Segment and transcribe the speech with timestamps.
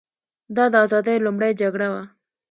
[0.55, 2.03] دا د ازادۍ لومړۍ جګړه وه.